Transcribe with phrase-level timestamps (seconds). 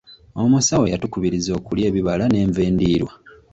[0.43, 3.13] Omusawo yatukubiriza okulya ebibala n'enva endiirwa.